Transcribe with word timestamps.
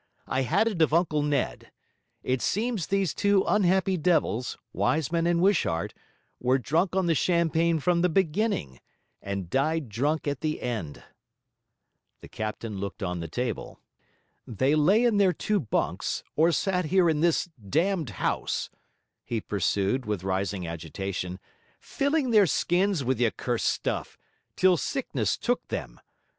I 0.25 0.41
had 0.41 0.67
it 0.67 0.81
of 0.81 0.95
Uncle 0.95 1.21
Ned. 1.21 1.71
It 2.23 2.41
seems 2.41 2.87
these 2.87 3.13
two 3.13 3.43
unhappy 3.47 3.97
devils, 3.97 4.57
Wiseman 4.73 5.27
and 5.27 5.39
Wishart, 5.43 5.93
were 6.39 6.57
drunk 6.57 6.95
on 6.95 7.05
the 7.05 7.13
champagne 7.13 7.79
from 7.79 8.01
the 8.01 8.09
beginning 8.09 8.79
and 9.21 9.47
died 9.47 9.89
drunk 9.89 10.27
at 10.27 10.41
the 10.41 10.59
end.' 10.59 11.03
The 12.21 12.27
captain 12.27 12.79
looked 12.79 13.03
on 13.03 13.19
the 13.19 13.27
table. 13.27 13.79
'They 14.47 14.73
lay 14.73 15.03
in 15.05 15.17
their 15.17 15.33
two 15.33 15.59
bunks, 15.59 16.23
or 16.35 16.51
sat 16.51 16.85
here 16.85 17.07
in 17.07 17.19
this 17.21 17.45
damned 17.69 18.09
house,' 18.17 18.71
he 19.23 19.39
pursued, 19.39 20.07
with 20.07 20.23
rising 20.23 20.65
agitation, 20.65 21.39
'filling 21.79 22.31
their 22.31 22.47
skins 22.47 23.03
with 23.03 23.19
the 23.19 23.27
accursed 23.27 23.67
stuff, 23.67 24.17
till 24.55 24.77
sickness 24.77 25.37
took 25.37 25.67
them. 25.67 25.99